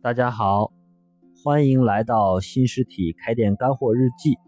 [0.00, 0.70] 大家好，
[1.42, 4.38] 欢迎来到新实体开店干货日记。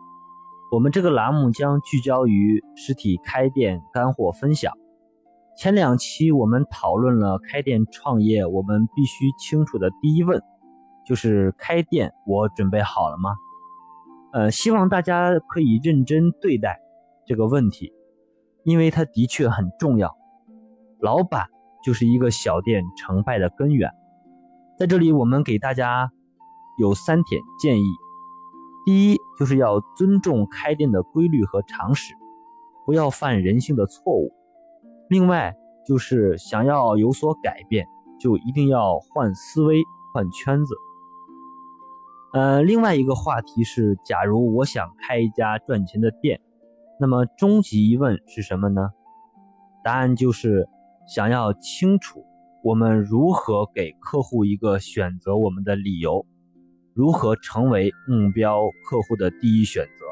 [0.71, 4.73] 我们这个栏目将聚焦于实体开店干货分享。
[5.57, 10.41] 前两期我们讨论了开店创业我们必须清楚的第一问，
[11.05, 13.35] 就是开店我准备好了吗？
[14.33, 16.79] 呃，希望大家可以认真对待
[17.27, 17.93] 这个问题，
[18.63, 20.17] 因为它的确很重要。
[21.01, 21.49] 老板
[21.85, 23.91] 就是一个小店成败的根源。
[24.81, 26.11] 在这里，我们给大家
[26.79, 27.85] 有三点建议：
[28.87, 32.15] 第一，就是要尊重开店的规律和常识，
[32.87, 34.31] 不要犯人性的错误；
[35.11, 35.55] 另外，
[35.87, 37.87] 就是想要有所改变，
[38.19, 39.83] 就一定要换思维、
[40.15, 40.75] 换圈子。
[42.33, 46.41] 呃，另外一个话题是，假如我想开一家赚钱的店，
[46.99, 48.89] 那么终极疑问是什么呢？
[49.85, 50.67] 答案就是
[51.07, 52.25] 想要清楚。
[52.63, 56.27] 我们如何给客户一个选择我们的理由？
[56.95, 60.05] 如何成为目标客户的第一选择？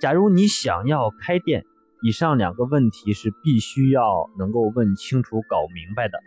[0.00, 1.64] 假如你想要开店，
[2.02, 6.20] 以上两个问题是必须要能够问清楚、搞明白的。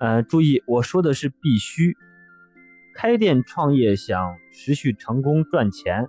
[0.00, 1.96] 呃，注意，我说的是必须。
[2.96, 6.08] 开店创业想持续成功赚钱，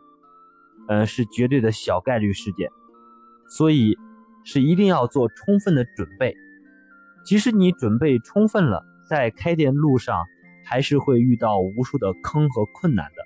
[0.88, 2.72] 呃，是绝对的小概率事件，
[3.47, 3.95] 所以
[4.44, 6.36] 是一定要做充分的准备。
[7.23, 10.25] 即使你准备充分了，在开店路上
[10.66, 13.23] 还是会遇到无数的坑和困难的。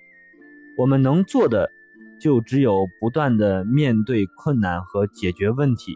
[0.78, 1.72] 我们能做的
[2.20, 5.96] 就只有不断的面对困难和解决问题，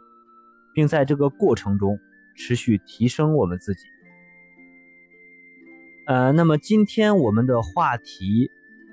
[0.73, 2.00] 并在这个过程中
[2.36, 3.81] 持续提升我们自己。
[6.06, 8.50] 呃，那么今天我们的话题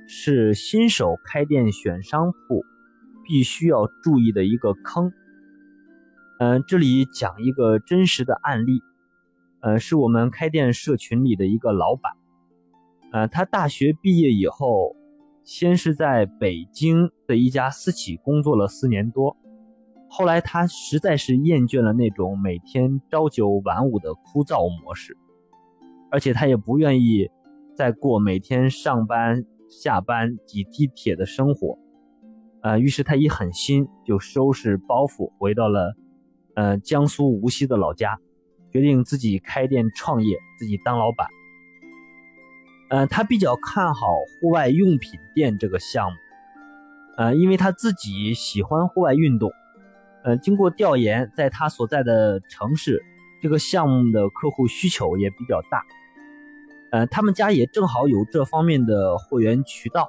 [0.08, 2.64] 是新手开店选商铺
[3.24, 5.12] 必须要注意的一个坑。
[6.38, 8.82] 嗯，这里讲一个真实的案例。
[9.64, 12.12] 呃，是我们开店社群里的一个老板，
[13.12, 14.94] 呃，他大学毕业以后，
[15.42, 19.34] 先是在北京的一家私企工作了四年多，
[20.06, 25.16] 后来他实在是厌倦了那种每天朝九晚五的枯燥模式，
[26.10, 27.30] 而且他也不愿意
[27.74, 31.78] 再过每天上班下班挤地铁的生活，
[32.60, 35.96] 呃，于是他一狠心就收拾包袱回到了
[36.54, 38.18] 呃江苏无锡的老家。
[38.74, 41.28] 决定自己开店创业，自己当老板。
[42.90, 46.16] 呃，他比较看好户外用品店这个项目，
[47.16, 49.52] 呃，因为他自己喜欢户外运动。
[50.24, 53.00] 呃，经过调研，在他所在的城市，
[53.40, 55.84] 这个项目的客户需求也比较大。
[56.90, 60.08] 呃，他们家也正好有这方面的货源渠道，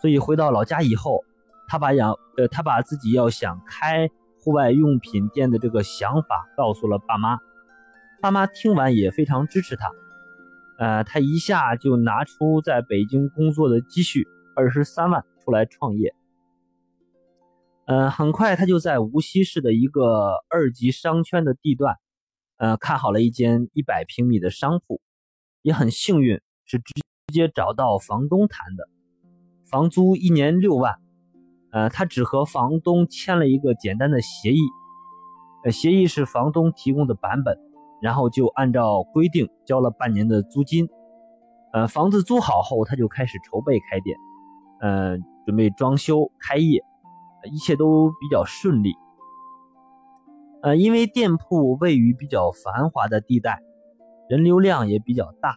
[0.00, 1.22] 所以回到老家以后，
[1.68, 4.08] 他把养呃，他把自己要想开
[4.42, 7.38] 户外用品店的这个想法告诉了爸妈。
[8.22, 9.90] 爸妈听完也非常支持他，
[10.78, 16.14] 呃，他一下就拿出在北京工作的积蓄二十三万出来创业，
[17.86, 21.96] 呃，很快他就在无锡市的一个二级商圈的地段，
[22.58, 25.00] 呃，看好了一间一百平米的商铺，
[25.62, 26.92] 也很幸运是直
[27.34, 28.88] 接找到房东谈的，
[29.68, 30.94] 房租一年六万，
[31.72, 34.60] 呃，他只和房东签了一个简单的协议，
[35.64, 37.58] 呃，协议是房东提供的版本。
[38.02, 40.88] 然后就按照规定交了半年的租金，
[41.72, 44.18] 呃，房子租好后，他就开始筹备开店，
[44.80, 46.82] 呃，准备装修开业，
[47.52, 48.92] 一切都比较顺利。
[50.62, 53.60] 呃，因为店铺位于比较繁华的地带，
[54.28, 55.56] 人流量也比较大，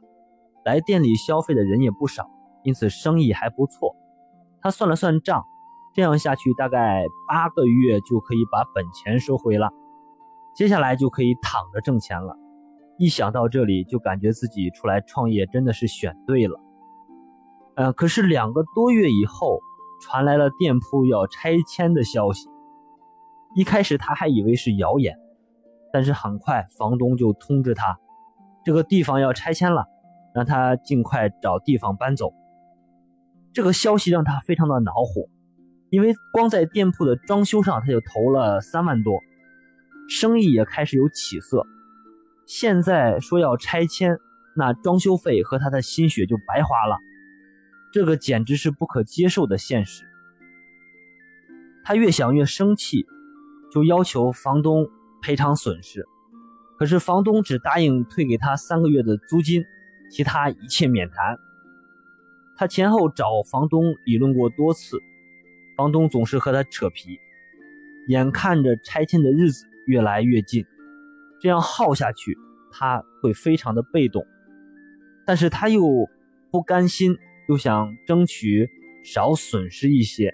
[0.64, 2.30] 来店里消费的人也不少，
[2.64, 3.96] 因此生意还不错。
[4.62, 5.44] 他算了算账，
[5.96, 9.72] 这样下去大概八个月就可以把本钱收回了。
[10.56, 12.38] 接下来就可以躺着挣钱了，
[12.98, 16.58] 一想到这里就感觉自己出来创业真的是选对了。
[17.76, 19.60] 呃，可是两个多月以后，
[20.02, 22.48] 传来了店铺要拆迁的消息。
[23.54, 25.18] 一开始他还以为是谣言，
[25.92, 28.00] 但是很快房东就通知他，
[28.64, 29.86] 这个地方要拆迁了，
[30.34, 32.34] 让他尽快找地方搬走。
[33.52, 35.28] 这个消息让他非常的恼火，
[35.90, 39.20] 因为光在店铺的装修上他就投了三万多。
[40.08, 41.66] 生意也开始有起色，
[42.46, 44.20] 现在说要拆迁，
[44.56, 46.98] 那装修费和他的心血就白花了，
[47.92, 50.04] 这个简直是不可接受的现实。
[51.84, 53.06] 他越想越生气，
[53.72, 54.88] 就要求房东
[55.22, 56.06] 赔偿损失，
[56.78, 59.64] 可是房东只答应退给他三个月的租金，
[60.12, 61.38] 其他一切免谈。
[62.58, 65.00] 他前后找房东理论过多次，
[65.76, 67.20] 房东总是和他扯皮，
[68.08, 69.66] 眼看着拆迁的日子。
[69.88, 70.66] 越来越近，
[71.42, 72.38] 这样耗下去，
[72.72, 74.26] 他会非常的被动。
[75.26, 75.82] 但是他又
[76.52, 77.18] 不甘心，
[77.50, 78.70] 又想争取
[79.04, 80.34] 少损失一些，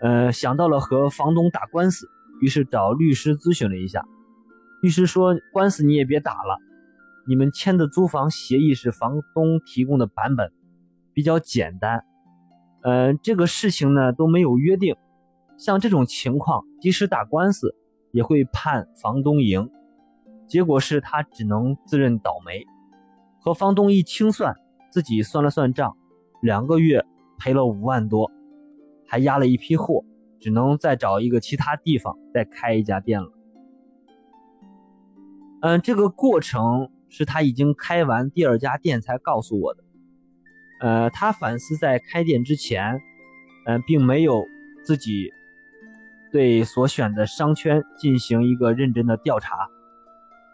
[0.00, 2.08] 呃，想到了和房东打官司，
[2.40, 4.04] 于是找律师咨询了一下。
[4.82, 6.58] 律师说：“官司你也别打了，
[7.26, 10.52] 你们签的租房协议是房东提供的版本，
[11.12, 12.04] 比较简单。
[12.84, 14.94] 呃，这个事情呢都没有约定，
[15.58, 17.74] 像这种情况，即使打官司
[18.12, 19.70] 也会判房东赢。
[20.46, 22.64] 结果是他只能自认倒霉，
[23.40, 24.56] 和房东一清算，
[24.90, 25.96] 自己算了算账，
[26.40, 27.04] 两个月
[27.38, 28.30] 赔了五万多，
[29.06, 30.04] 还压了一批货，
[30.40, 33.30] 只能再找一个其他地方再开一家店了。”
[35.60, 39.84] 嗯，这个过程是他已经开完第二家店才告诉我的。
[40.80, 43.00] 呃，他反思在开店之前，
[43.66, 44.44] 嗯，并没有
[44.84, 45.32] 自己
[46.30, 49.68] 对所选的商圈进行一个认真的调查，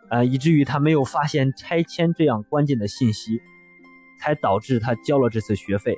[0.08, 3.40] 呃，以至于他没有发现拆迁这样关键的信息，
[4.20, 5.96] 才导致他交了这次学费。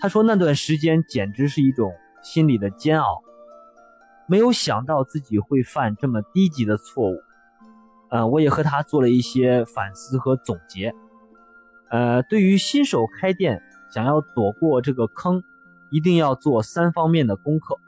[0.00, 1.92] 他说那段时间简直是一种
[2.22, 3.22] 心理的煎熬，
[4.26, 7.16] 没有想到自己会犯这么低级的错误。
[8.10, 10.92] 呃，我也和他做了一些反思和总结。
[11.88, 13.62] 呃，对于新手开店，
[13.92, 15.42] 想要躲过这个坑，
[15.90, 17.78] 一定要做三方面的功课。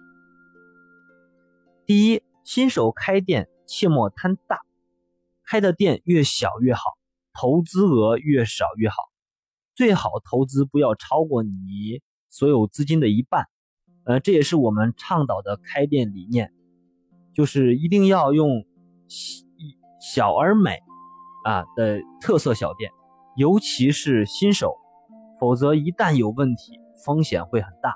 [1.86, 4.60] 第一，新手开店切莫贪大，
[5.44, 6.82] 开的店越小越好，
[7.32, 8.96] 投资额越少越好，
[9.74, 13.48] 最好投资不要超过你所有资金的一半。
[14.04, 16.52] 呃，这也是我们倡导的开店理念，
[17.34, 18.66] 就是一定要用。
[20.00, 20.82] 小而美，
[21.44, 22.90] 啊的特色小店，
[23.36, 24.76] 尤其是新手，
[25.38, 27.94] 否则一旦有问题，风险会很大。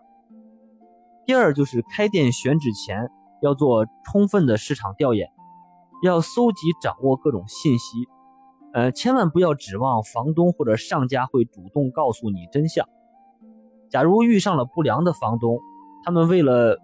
[1.25, 3.11] 第二就是开店选址前
[3.43, 5.29] 要做充分的市场调研，
[6.03, 8.09] 要搜集掌握各种信息，
[8.73, 12.87] 呃，千万不要指望房东或者上家会主动告诉你真相。
[13.91, 15.61] 假如遇上了不良的房东，
[16.05, 16.79] 他们为了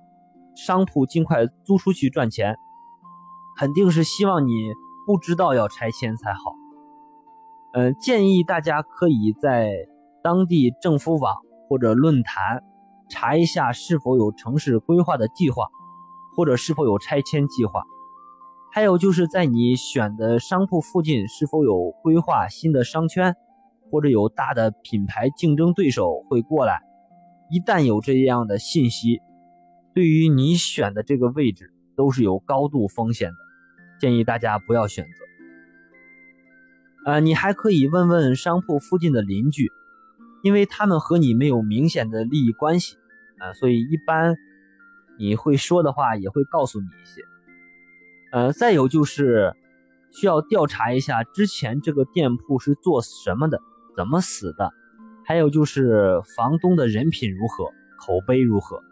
[0.56, 2.56] 商铺尽快租出去赚钱，
[3.58, 4.50] 肯定是希望你。
[5.06, 6.54] 不知道要拆迁才好，
[7.74, 9.70] 嗯，建议大家可以在
[10.22, 11.36] 当地政府网
[11.68, 12.64] 或者论坛
[13.10, 15.68] 查一下是否有城市规划的计划，
[16.34, 17.82] 或者是否有拆迁计划。
[18.72, 23.36] 还有就是在你选的商铺附近是否有规划新的商圈，
[23.90, 26.80] 或者有大的品牌竞争对手会过来。
[27.50, 29.20] 一旦有这样的信息，
[29.94, 33.36] 对于你选的这个位置都是有高度风险的。
[34.00, 35.10] 建议大家不要选择。
[37.06, 39.70] 呃，你还可以问问商铺附近的邻居，
[40.42, 42.96] 因为他们和你没有明显的利益关系，
[43.38, 44.34] 啊，所以一般
[45.18, 47.22] 你会说的话也会告诉你一些。
[48.32, 49.54] 呃，再有就是
[50.10, 53.60] 需要调查一下之前这个店铺是做什么的，
[53.96, 54.72] 怎么死的，
[55.24, 57.66] 还有就是房东的人品如何，
[57.98, 58.82] 口碑如何。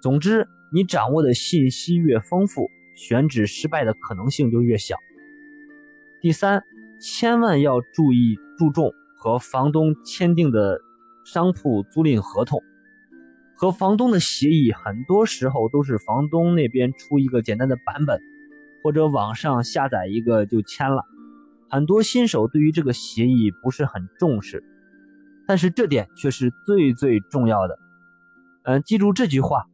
[0.00, 2.68] 总之，你掌握的信息越丰富。
[2.96, 4.94] 选址失败的可能性就越小。
[6.20, 6.62] 第三，
[7.00, 10.80] 千万要注意注重和房东签订的
[11.24, 12.62] 商铺租赁合同，
[13.56, 18.20] 和房东的协议，很多时候都是房东那边出一个简单的版本，
[18.82, 21.04] 或者网上下载一个就签了。
[21.68, 24.64] 很多新手对于这个协议不是很重视，
[25.46, 27.78] 但是这点却是最最重要的。
[28.64, 29.66] 嗯，记住这句话：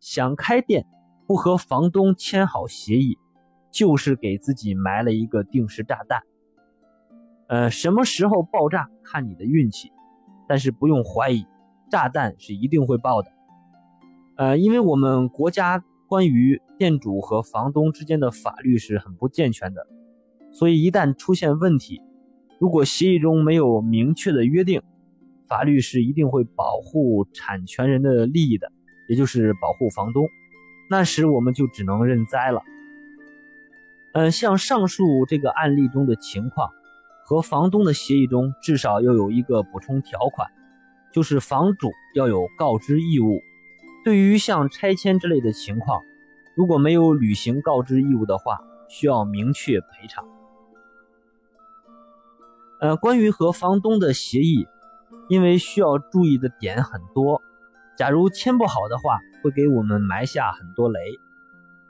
[0.00, 0.86] 想开店。
[1.24, 3.16] 不和房东签好协议，
[3.72, 6.20] 就是给自己埋了一个定时炸弹。
[7.46, 9.92] 呃，什么时候爆炸看你的运气，
[10.46, 11.46] 但是不用怀疑，
[11.92, 13.28] 炸弹是一定会爆的。
[14.38, 19.86] 呃，因为我们国家关于店主和房东之间的法律是很不健全的，
[20.52, 22.00] 所以一旦出现问题，
[22.58, 24.80] 如果协议中没有明确的约定，
[25.46, 28.72] 法律是一定会保护产权人的利益的，
[29.06, 30.26] 也就是保护房东。
[30.88, 32.62] 那时我们就只能认栽了。
[34.14, 36.70] 嗯，像上述这个案例中的情况，
[37.26, 40.48] 和房东的协议中至少要有一个补充条款，
[41.12, 43.40] 就是房主要有告知义务。
[44.04, 46.02] 对于像拆迁之类的情况，
[46.56, 50.24] 如果没有履行告知义务的话，需要明确赔偿。
[52.80, 54.66] 呃，关于和房东的协议，
[55.28, 57.40] 因为需要注意的点很多，
[57.96, 59.20] 假如签不好的话。
[59.42, 61.00] 会给我们埋下很多雷，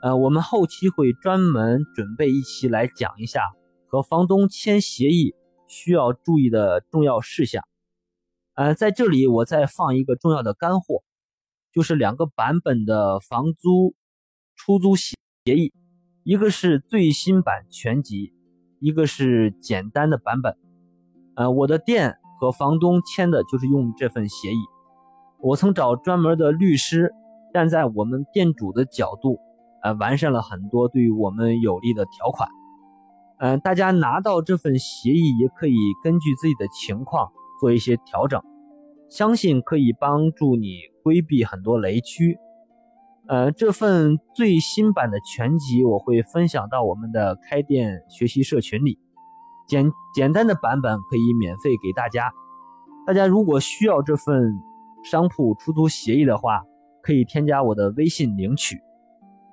[0.01, 3.51] 呃，我们后期会专门准备一期来讲一下
[3.87, 5.35] 和房东签协议
[5.67, 7.63] 需要注意的重要事项。
[8.55, 11.03] 呃，在这里我再放一个重要的干货，
[11.73, 13.95] 就是两个版本的房租
[14.55, 15.73] 出租协议，
[16.23, 18.31] 一个是最新版全集，
[18.79, 20.55] 一个是简单的版本。
[21.35, 24.57] 呃，我的店和房东签的就是用这份协议。
[25.41, 27.11] 我曾找专门的律师，
[27.53, 29.39] 站在我们店主的角度，
[29.81, 32.47] 呃，完善了很多对于我们有利的条款。
[33.39, 37.31] 嗯，大家拿到这份协议也可以根据自己的情况
[37.63, 38.41] 做一些调整，
[39.09, 42.37] 相信可以帮助你规避很多雷区。
[43.25, 48.99] 呃，这份最新版的全集我会分享到我们的开店学习社群里，
[49.65, 52.33] 简简单的版本可以免费给大家。
[53.07, 54.59] 大家如果需要这份
[55.05, 56.63] 商铺出租协议的话，
[57.01, 58.81] 可以添加我的微信领取。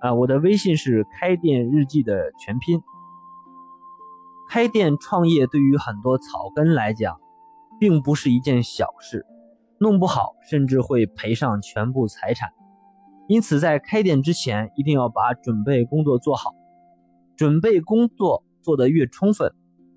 [0.00, 2.82] 啊，我的微信是开店日记的全拼。
[4.48, 7.20] 开店创业对于很多草根来讲，
[7.80, 9.26] 并不是一件小事，
[9.78, 12.50] 弄不好甚至会赔上全部财产。
[13.26, 16.54] 因此，在开店之前，一定要把准备工作做好。
[17.36, 19.52] 准备工作做得越充分，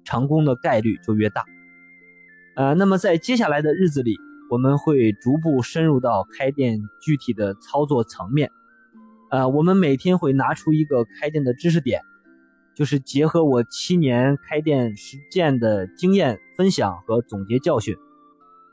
[0.05, 1.43] 成功的概率就越大。
[2.55, 4.15] 呃，那么在接下来的日子里，
[4.49, 8.49] 我们会逐步深入到开店具体的操作层面。
[9.29, 12.01] 呃，我们每天会拿出一个开店的知识点。
[12.75, 17.95] 就是结合我七年开店实践的经验分享和总结教训，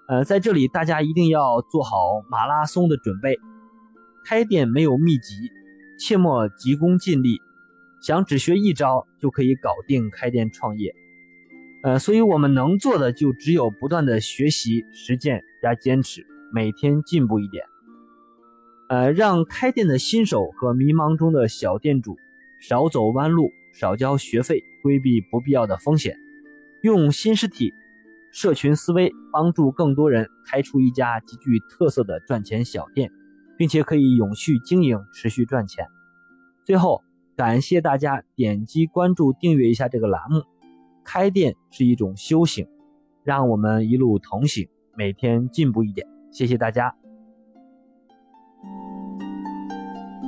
[0.09, 1.97] 呃，在这里大家一定要做好
[2.31, 3.39] 马拉松的准备。
[4.25, 5.35] 开店没有秘籍，
[5.99, 7.39] 切莫急功近利，
[8.03, 10.95] 想只学一招就可以搞定开店创业。
[11.83, 17.65] 呃，所以我们能做的就只有不断的学习、实践加坚持，每天进步一点。
[18.89, 22.17] 呃，让开店的新手和迷茫中的小店主
[22.61, 23.51] 少走弯路。
[23.73, 26.17] 少交学费，规避不必要的风险，
[26.83, 27.73] 用新实体
[28.33, 33.11] 社群思维帮助更多人开出一家极具特色的赚钱小店，
[33.57, 35.87] 并且可以永续经营，持续赚钱。
[36.65, 37.03] 最后，
[37.37, 40.43] 感谢大家点击关注、订阅一下这个栏目。
[41.03, 42.69] 开店是一种修行，
[43.25, 46.07] 让我们一路同行，每天进步一点。
[46.31, 47.00] 谢谢大家。